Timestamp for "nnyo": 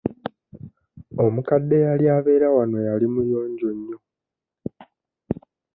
3.77-3.97